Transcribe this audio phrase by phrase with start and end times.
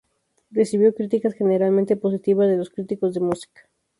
[0.49, 3.69] Recibió críticas generalmente positivas de los críticos de música.